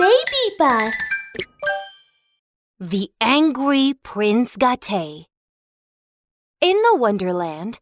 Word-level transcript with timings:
Baby 0.00 0.56
Bus 0.58 0.96
The 2.78 3.10
Angry 3.20 3.92
Prince 4.02 4.56
Gâté. 4.56 5.26
In 6.62 6.80
the 6.80 6.96
Wonderland, 6.96 7.80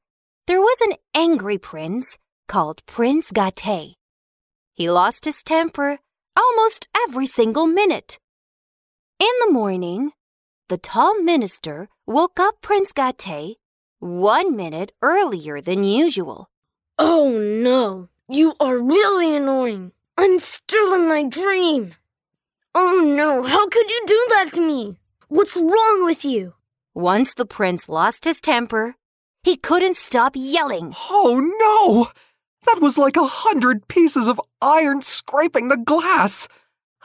there 0.48 0.60
was 0.60 0.76
an 0.80 0.94
angry 1.14 1.58
prince 1.58 2.18
called 2.48 2.82
Prince 2.86 3.30
Gâté. 3.30 3.94
He 4.74 4.90
lost 4.90 5.26
his 5.26 5.44
temper 5.44 6.00
almost 6.36 6.88
every 7.06 7.28
single 7.28 7.68
minute. 7.68 8.18
In 9.20 9.34
the 9.46 9.52
morning, 9.52 10.10
the 10.68 10.76
tall 10.76 11.22
minister 11.22 11.88
woke 12.04 12.40
up 12.40 12.60
Prince 12.62 12.92
Gâté 12.92 13.54
one 14.00 14.56
minute 14.56 14.90
earlier 15.02 15.60
than 15.60 15.84
usual. 15.84 16.50
Oh 16.98 17.30
no, 17.38 18.08
you 18.28 18.54
are 18.58 18.80
really 18.80 19.36
annoying. 19.36 19.92
I'm 20.16 20.40
still 20.40 20.94
in 20.94 21.06
my 21.06 21.22
dream. 21.22 21.92
Oh 22.80 23.00
no, 23.04 23.42
how 23.42 23.66
could 23.68 23.90
you 23.90 24.02
do 24.06 24.26
that 24.34 24.52
to 24.52 24.60
me? 24.60 25.00
What's 25.26 25.56
wrong 25.56 26.04
with 26.04 26.24
you? 26.24 26.54
Once 26.94 27.34
the 27.34 27.44
prince 27.44 27.88
lost 27.88 28.24
his 28.24 28.40
temper, 28.40 28.94
he 29.42 29.56
couldn't 29.56 29.96
stop 29.96 30.34
yelling. 30.36 30.94
Oh 31.10 31.40
no! 31.58 32.12
That 32.66 32.80
was 32.80 32.96
like 32.96 33.16
a 33.16 33.26
hundred 33.26 33.88
pieces 33.88 34.28
of 34.28 34.40
iron 34.62 35.02
scraping 35.02 35.66
the 35.66 35.76
glass. 35.76 36.46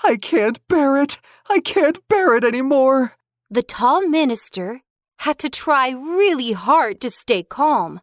I 0.03 0.17
can't 0.17 0.59
bear 0.67 1.01
it. 1.01 1.19
I 1.49 1.59
can't 1.59 2.07
bear 2.07 2.35
it 2.35 2.43
anymore. 2.43 3.13
The 3.49 3.63
tall 3.63 4.07
minister 4.07 4.81
had 5.25 5.39
to 5.39 5.49
try 5.49 5.89
really 5.89 6.51
hard 6.51 7.01
to 7.01 7.09
stay 7.09 7.41
calm. 7.41 7.99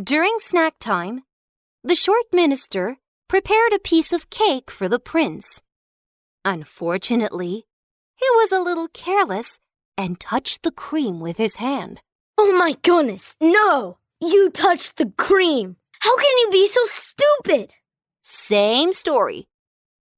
During 0.00 0.36
snack 0.38 0.74
time, 0.78 1.24
the 1.82 1.96
short 1.96 2.26
minister 2.32 2.98
prepared 3.26 3.72
a 3.72 3.80
piece 3.80 4.12
of 4.12 4.30
cake 4.30 4.70
for 4.70 4.88
the 4.88 5.00
prince. 5.00 5.62
Unfortunately, 6.46 7.66
he 8.14 8.26
was 8.34 8.52
a 8.52 8.60
little 8.60 8.86
careless 8.86 9.58
and 9.98 10.20
touched 10.20 10.62
the 10.62 10.70
cream 10.70 11.18
with 11.18 11.38
his 11.38 11.56
hand. 11.56 12.00
Oh 12.38 12.56
my 12.56 12.76
goodness, 12.82 13.34
no! 13.40 13.98
You 14.20 14.50
touched 14.50 14.94
the 14.94 15.12
cream. 15.18 15.74
How 15.98 16.16
can 16.16 16.38
you 16.38 16.48
be 16.52 16.68
so 16.68 16.80
stupid? 16.84 17.74
Same 18.22 18.92
story. 18.92 19.48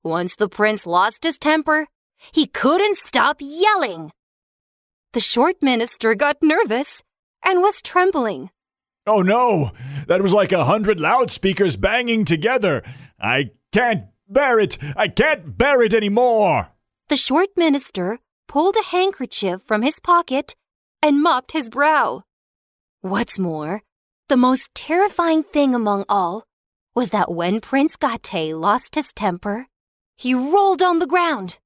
Once 0.04 0.34
the 0.36 0.50
prince 0.50 0.86
lost 0.86 1.24
his 1.24 1.38
temper, 1.38 1.86
he 2.30 2.46
couldn't 2.46 2.98
stop 2.98 3.38
yelling. 3.40 4.12
The 5.14 5.20
short 5.20 5.62
minister 5.62 6.14
got 6.14 6.42
nervous 6.42 7.02
and 7.42 7.62
was 7.62 7.80
trembling. 7.80 8.50
Oh 9.06 9.22
no, 9.22 9.70
that 10.08 10.20
was 10.20 10.34
like 10.34 10.52
a 10.52 10.66
hundred 10.66 11.00
loudspeakers 11.00 11.78
banging 11.78 12.26
together. 12.26 12.82
I 13.18 13.52
can't 13.72 14.04
bear 14.28 14.58
it. 14.58 14.78
I 14.96 15.08
can't 15.08 15.56
bear 15.56 15.82
it 15.82 15.94
anymore. 15.94 16.68
The 17.08 17.16
short 17.16 17.50
minister 17.56 18.18
pulled 18.46 18.76
a 18.76 18.84
handkerchief 18.84 19.62
from 19.62 19.82
his 19.82 20.00
pocket 20.00 20.54
and 21.02 21.22
mopped 21.22 21.52
his 21.52 21.68
brow. 21.68 22.22
What's 23.00 23.38
more, 23.38 23.82
the 24.28 24.36
most 24.36 24.74
terrifying 24.74 25.42
thing 25.42 25.74
among 25.74 26.04
all 26.08 26.44
was 26.94 27.10
that 27.10 27.30
when 27.30 27.60
Prince 27.60 27.96
Gâté 27.96 28.58
lost 28.58 28.94
his 28.94 29.12
temper, 29.12 29.66
he 30.16 30.34
rolled 30.34 30.82
on 30.82 30.98
the 30.98 31.06
ground. 31.06 31.58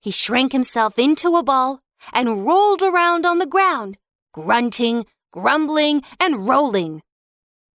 He 0.00 0.10
shrank 0.10 0.52
himself 0.52 0.98
into 0.98 1.36
a 1.36 1.42
ball 1.42 1.80
and 2.12 2.44
rolled 2.44 2.82
around 2.82 3.24
on 3.24 3.38
the 3.38 3.46
ground, 3.46 3.96
grunting, 4.32 5.06
grumbling, 5.32 6.02
and 6.18 6.48
rolling. 6.48 7.02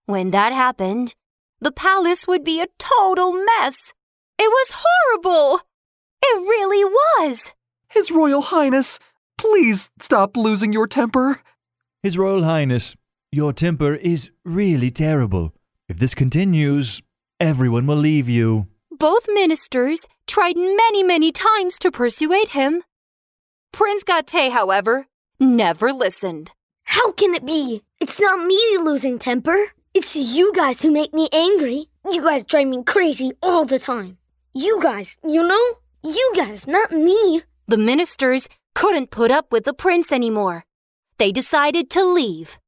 When 0.05 0.31
that 0.31 0.52
happened, 0.52 1.16
the 1.59 1.72
palace 1.72 2.27
would 2.27 2.44
be 2.44 2.59
a 2.59 2.67
total 2.77 3.33
mess. 3.33 3.94
It 4.44 4.50
was 4.50 4.72
horrible. 4.73 5.61
It 6.23 6.39
really 6.39 6.84
was. 6.84 7.52
His 7.89 8.09
Royal 8.09 8.42
Highness, 8.42 8.98
please 9.38 9.92
stop 10.00 10.36
losing 10.36 10.73
your 10.73 10.88
temper. 10.88 11.42
His 12.02 12.17
Royal 12.17 12.44
Highness, 12.44 12.95
your 13.32 13.54
temper 13.54 13.93
is 13.93 14.32
really 14.43 14.89
terrible. 14.89 15.54
If 15.88 15.99
this 15.99 16.15
continues, 16.15 17.04
everyone 17.39 17.86
will 17.86 17.98
leave 17.98 18.27
you. 18.27 18.65
Both 18.89 19.27
ministers 19.27 20.08
tried 20.26 20.58
many, 20.58 21.04
many 21.04 21.32
times 21.32 21.77
to 21.77 21.92
persuade 21.92 22.49
him. 22.49 22.82
Prince 23.71 24.04
Gâté, 24.04 24.49
however, 24.49 25.05
never 25.39 25.94
listened. 25.94 26.49
How 26.86 27.11
can 27.11 27.36
it 27.36 27.45
be? 27.45 27.83
It's 27.99 28.20
not 28.20 28.44
me 28.48 28.60
losing 28.80 29.20
temper. 29.20 29.67
It's 29.94 30.15
you 30.15 30.52
guys 30.52 30.82
who 30.82 30.89
make 30.89 31.14
me 31.14 31.30
angry. 31.32 31.89
You 32.11 32.23
guys 32.23 32.44
drive 32.44 32.70
me 32.70 32.83
crazy 32.83 33.33
all 33.44 33.65
the 33.65 33.77
time. 33.77 34.17
You 34.54 34.82
guys, 34.82 35.17
you 35.23 35.44
know? 35.48 35.76
You 36.04 36.34
guys, 36.36 36.67
not 36.67 36.92
me. 36.92 37.42
The 37.70 37.78
ministers 37.78 38.50
couldn't 38.76 39.10
put 39.10 39.32
up 39.32 39.50
with 39.50 39.64
the 39.64 39.73
prince 39.73 40.12
anymore. 40.12 40.66
They 41.17 41.32
decided 41.32 41.89
to 41.92 42.04
leave. 42.04 42.60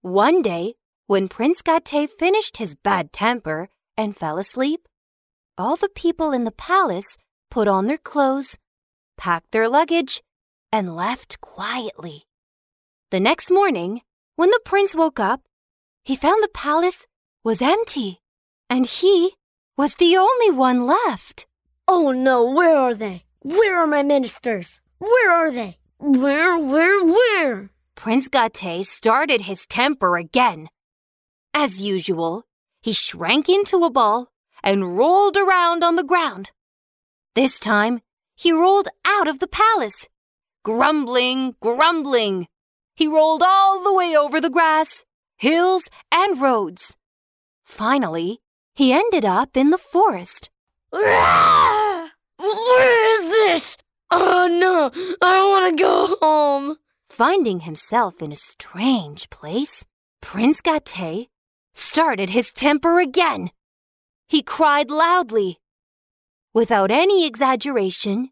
One 0.00 0.40
day, 0.40 0.76
when 1.06 1.28
Prince 1.28 1.60
Gâté 1.60 2.08
finished 2.08 2.56
his 2.56 2.74
bad 2.74 3.12
temper 3.12 3.68
and 3.98 4.16
fell 4.16 4.38
asleep, 4.38 4.88
all 5.58 5.76
the 5.76 5.90
people 5.90 6.32
in 6.32 6.44
the 6.44 6.52
palace 6.52 7.18
put 7.50 7.68
on 7.68 7.86
their 7.86 7.98
clothes, 7.98 8.56
packed 9.18 9.50
their 9.50 9.68
luggage, 9.68 10.22
and 10.72 10.96
left 10.96 11.38
quietly. 11.42 12.22
The 13.10 13.20
next 13.20 13.50
morning, 13.50 14.00
when 14.36 14.50
the 14.50 14.60
prince 14.64 14.94
woke 14.94 15.20
up, 15.20 15.42
he 16.02 16.16
found 16.16 16.42
the 16.42 16.48
palace 16.48 17.06
was 17.44 17.60
empty, 17.60 18.20
and 18.70 18.86
he 18.86 19.34
was 19.78 19.94
the 19.94 20.16
only 20.16 20.50
one 20.50 20.86
left. 20.86 21.46
Oh 21.86 22.10
no, 22.10 22.44
where 22.50 22.76
are 22.76 22.94
they? 22.94 23.22
Where 23.42 23.78
are 23.78 23.86
my 23.86 24.02
ministers? 24.02 24.80
Where 24.98 25.30
are 25.30 25.52
they? 25.52 25.78
Where, 25.98 26.58
where, 26.58 27.04
where? 27.04 27.70
Prince 27.94 28.28
Gâté 28.28 28.84
started 28.84 29.42
his 29.42 29.66
temper 29.66 30.16
again. 30.16 30.68
As 31.54 31.80
usual, 31.80 32.44
he 32.82 32.92
shrank 32.92 33.48
into 33.48 33.84
a 33.84 33.90
ball 33.90 34.32
and 34.64 34.98
rolled 34.98 35.36
around 35.36 35.84
on 35.84 35.94
the 35.94 36.04
ground. 36.04 36.50
This 37.36 37.60
time, 37.60 38.00
he 38.34 38.50
rolled 38.50 38.88
out 39.04 39.28
of 39.28 39.38
the 39.38 39.46
palace, 39.46 40.08
grumbling, 40.64 41.54
grumbling. 41.60 42.48
He 42.96 43.06
rolled 43.06 43.44
all 43.46 43.80
the 43.82 43.94
way 43.94 44.16
over 44.16 44.40
the 44.40 44.50
grass, 44.50 45.04
hills, 45.36 45.88
and 46.10 46.40
roads. 46.40 46.96
Finally, 47.64 48.40
he 48.78 48.92
ended 48.92 49.24
up 49.24 49.56
in 49.56 49.70
the 49.70 49.84
forest. 49.92 50.50
Where 50.90 52.12
is 53.16 53.22
this? 53.28 53.76
Oh 54.08 54.46
no, 54.46 54.92
I 55.20 55.34
don't 55.34 55.50
want 55.50 55.76
to 55.76 55.82
go 55.82 56.16
home. 56.22 56.76
Finding 57.08 57.60
himself 57.60 58.22
in 58.22 58.30
a 58.30 58.36
strange 58.36 59.28
place, 59.30 59.84
Prince 60.20 60.60
Gâté 60.60 61.26
started 61.74 62.30
his 62.30 62.52
temper 62.52 63.00
again. 63.00 63.50
He 64.28 64.42
cried 64.42 64.92
loudly. 64.92 65.58
Without 66.54 66.92
any 66.92 67.26
exaggeration, 67.26 68.30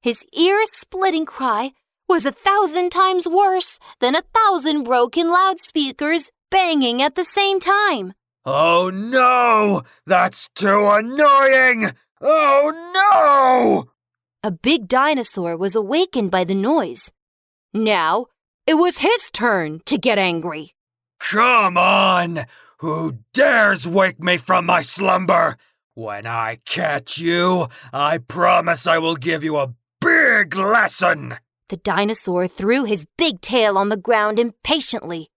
his 0.00 0.24
ear 0.32 0.60
splitting 0.66 1.26
cry 1.26 1.72
was 2.08 2.24
a 2.24 2.38
thousand 2.46 2.90
times 2.90 3.26
worse 3.26 3.80
than 3.98 4.14
a 4.14 4.22
thousand 4.32 4.84
broken 4.84 5.32
loudspeakers 5.32 6.30
banging 6.48 7.02
at 7.02 7.16
the 7.16 7.24
same 7.24 7.58
time. 7.58 8.14
Oh 8.44 8.90
no! 8.92 9.82
That's 10.06 10.48
too 10.54 10.88
annoying! 10.90 11.92
Oh 12.20 12.72
no! 12.94 13.90
A 14.42 14.50
big 14.50 14.88
dinosaur 14.88 15.56
was 15.56 15.74
awakened 15.74 16.30
by 16.30 16.44
the 16.44 16.54
noise. 16.54 17.12
Now, 17.74 18.26
it 18.66 18.74
was 18.74 18.98
his 18.98 19.30
turn 19.32 19.80
to 19.84 19.98
get 19.98 20.18
angry. 20.18 20.72
Come 21.18 21.76
on! 21.76 22.46
Who 22.78 23.18
dares 23.34 23.86
wake 23.86 24.20
me 24.20 24.38
from 24.38 24.64
my 24.64 24.80
slumber? 24.80 25.58
When 25.94 26.26
I 26.26 26.60
catch 26.64 27.18
you, 27.18 27.68
I 27.92 28.18
promise 28.18 28.86
I 28.86 28.96
will 28.96 29.16
give 29.16 29.44
you 29.44 29.58
a 29.58 29.74
big 30.00 30.56
lesson! 30.56 31.34
The 31.68 31.76
dinosaur 31.76 32.48
threw 32.48 32.84
his 32.84 33.06
big 33.18 33.42
tail 33.42 33.76
on 33.76 33.90
the 33.90 33.98
ground 33.98 34.38
impatiently. 34.38 35.30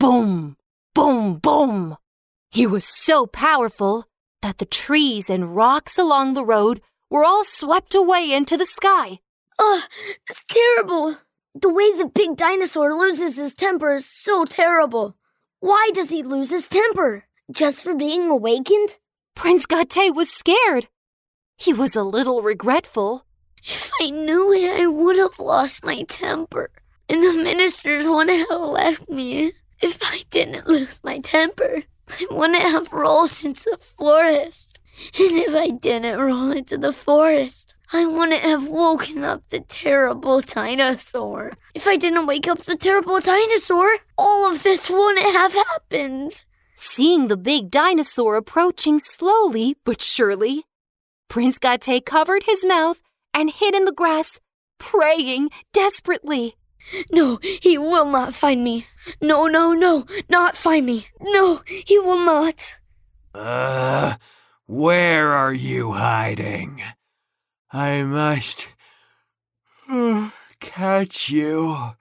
Boom! 0.00 0.56
Boom! 0.92 1.36
Boom! 1.36 1.96
He 2.52 2.66
was 2.66 2.84
so 2.84 3.24
powerful 3.26 4.04
that 4.42 4.58
the 4.58 4.66
trees 4.66 5.30
and 5.30 5.56
rocks 5.56 5.96
along 5.96 6.34
the 6.34 6.44
road 6.44 6.82
were 7.08 7.24
all 7.24 7.44
swept 7.44 7.94
away 7.94 8.30
into 8.30 8.58
the 8.58 8.66
sky. 8.66 9.20
Ugh, 9.58 9.82
it's 10.28 10.44
terrible. 10.44 11.16
The 11.54 11.70
way 11.70 11.96
the 11.96 12.12
big 12.14 12.36
dinosaur 12.36 12.92
loses 12.92 13.36
his 13.36 13.54
temper 13.54 13.94
is 13.94 14.04
so 14.04 14.44
terrible. 14.44 15.16
Why 15.60 15.92
does 15.94 16.10
he 16.10 16.22
lose 16.22 16.50
his 16.50 16.68
temper? 16.68 17.24
Just 17.50 17.82
for 17.82 17.94
being 17.94 18.28
awakened? 18.28 18.98
Prince 19.34 19.64
Gâté 19.64 20.14
was 20.14 20.28
scared. 20.28 20.88
He 21.56 21.72
was 21.72 21.96
a 21.96 22.02
little 22.02 22.42
regretful. 22.42 23.24
If 23.62 23.90
I 23.98 24.10
knew 24.10 24.52
it, 24.52 24.78
I 24.78 24.86
would 24.88 25.16
have 25.16 25.38
lost 25.38 25.86
my 25.86 26.02
temper. 26.02 26.70
And 27.08 27.22
the 27.22 27.32
ministers 27.42 28.06
wouldn't 28.06 28.50
have 28.50 28.60
left 28.60 29.08
me. 29.08 29.52
If 29.80 30.00
I 30.02 30.24
didn't 30.30 30.66
lose 30.66 31.00
my 31.02 31.18
temper, 31.18 31.84
I 32.20 32.26
wouldn't 32.30 32.62
have 32.62 32.92
rolled 32.92 33.32
into 33.44 33.64
the 33.70 33.78
forest. 33.78 34.80
And 35.18 35.36
if 35.38 35.54
I 35.54 35.70
didn't 35.70 36.18
roll 36.18 36.50
into 36.50 36.76
the 36.76 36.92
forest, 36.92 37.74
I 37.92 38.06
wouldn't 38.06 38.42
have 38.42 38.68
woken 38.68 39.24
up 39.24 39.42
the 39.48 39.60
terrible 39.60 40.40
dinosaur. 40.40 41.52
If 41.74 41.86
I 41.86 41.96
didn't 41.96 42.26
wake 42.26 42.48
up 42.48 42.60
the 42.60 42.76
terrible 42.76 43.20
dinosaur, 43.20 43.98
all 44.16 44.50
of 44.50 44.62
this 44.62 44.88
wouldn't 44.88 45.32
have 45.32 45.54
happened. 45.54 46.42
Seeing 46.74 47.28
the 47.28 47.36
big 47.36 47.70
dinosaur 47.70 48.36
approaching 48.36 48.98
slowly 48.98 49.76
but 49.84 50.00
surely, 50.00 50.64
Prince 51.28 51.58
Gâté 51.58 52.04
covered 52.04 52.44
his 52.44 52.64
mouth 52.64 53.00
and 53.32 53.50
hid 53.50 53.74
in 53.74 53.84
the 53.84 53.92
grass, 53.92 54.38
praying 54.78 55.50
desperately. 55.72 56.56
No, 57.10 57.38
he 57.42 57.78
will 57.78 58.06
not 58.06 58.34
find 58.34 58.62
me. 58.62 58.86
No, 59.20 59.46
no, 59.46 59.72
no, 59.72 60.04
not 60.28 60.56
find 60.56 60.86
me. 60.86 61.06
No, 61.20 61.62
he 61.66 61.98
will 61.98 62.24
not. 62.24 62.76
Uh, 63.34 64.14
where 64.66 65.28
are 65.32 65.54
you 65.54 65.92
hiding? 65.92 66.82
I 67.72 68.02
must 68.02 68.68
uh, 69.88 70.30
catch 70.60 71.30
you. 71.30 71.92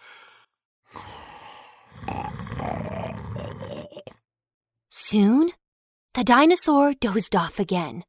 Soon, 4.89 5.51
the 6.13 6.23
dinosaur 6.23 6.93
dozed 6.93 7.35
off 7.35 7.59
again. 7.59 8.03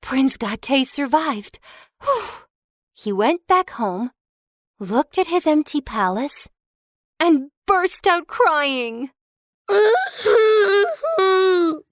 Prince 0.00 0.36
Gâté 0.36 0.86
survived. 0.86 1.58
Whew. 2.02 2.44
He 2.92 3.12
went 3.12 3.46
back 3.46 3.70
home, 3.70 4.10
looked 4.78 5.18
at 5.18 5.26
his 5.26 5.46
empty 5.46 5.80
palace, 5.80 6.48
and 7.18 7.50
burst 7.66 8.06
out 8.06 8.26
crying. 8.26 9.10
it 9.68 9.96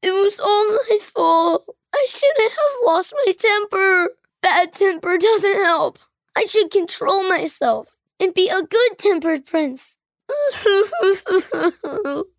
was 0.02 0.40
all 0.40 0.72
my 0.72 0.98
fault. 1.00 1.64
I 1.94 2.06
shouldn't 2.08 2.50
have 2.50 2.84
lost 2.84 3.14
my 3.26 3.32
temper. 3.32 4.10
Bad 4.42 4.72
temper 4.72 5.18
doesn't 5.18 5.62
help. 5.62 5.98
I 6.36 6.46
should 6.46 6.70
control 6.70 7.28
myself 7.28 7.96
and 8.20 8.34
be 8.34 8.48
a 8.48 8.62
good 8.62 8.98
tempered 8.98 9.46
prince. 9.46 9.98